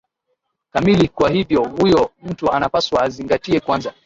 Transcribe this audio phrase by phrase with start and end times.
[0.71, 3.93] kamili kwa hivyo huyo mtu anapaswa azingatie kwanza